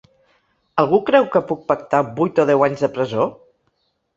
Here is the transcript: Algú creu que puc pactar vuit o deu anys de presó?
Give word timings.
Algú 0.83 0.99
creu 1.09 1.27
que 1.35 1.43
puc 1.51 1.61
pactar 1.73 2.01
vuit 2.21 2.43
o 2.45 2.49
deu 2.53 2.67
anys 2.69 2.85
de 2.87 2.93
presó? 2.99 3.29